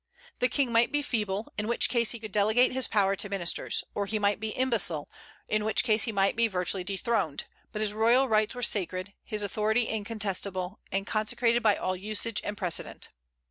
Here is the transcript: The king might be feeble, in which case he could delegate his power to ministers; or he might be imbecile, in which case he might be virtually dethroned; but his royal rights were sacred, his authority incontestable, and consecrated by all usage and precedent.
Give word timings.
The 0.39 0.49
king 0.49 0.71
might 0.71 0.91
be 0.91 1.03
feeble, 1.03 1.53
in 1.59 1.67
which 1.67 1.87
case 1.87 2.09
he 2.09 2.17
could 2.17 2.31
delegate 2.31 2.71
his 2.71 2.87
power 2.87 3.15
to 3.15 3.29
ministers; 3.29 3.83
or 3.93 4.07
he 4.07 4.17
might 4.17 4.39
be 4.39 4.49
imbecile, 4.49 5.07
in 5.47 5.63
which 5.63 5.83
case 5.83 6.05
he 6.05 6.11
might 6.11 6.35
be 6.35 6.47
virtually 6.47 6.83
dethroned; 6.83 7.43
but 7.71 7.81
his 7.81 7.93
royal 7.93 8.27
rights 8.27 8.55
were 8.55 8.63
sacred, 8.63 9.13
his 9.23 9.43
authority 9.43 9.83
incontestable, 9.83 10.79
and 10.91 11.05
consecrated 11.05 11.61
by 11.61 11.75
all 11.75 11.95
usage 11.95 12.41
and 12.43 12.57
precedent. 12.57 13.09